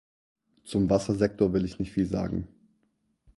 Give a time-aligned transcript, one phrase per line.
[0.63, 2.47] Zum Wassersektor will ich nicht viel sagen.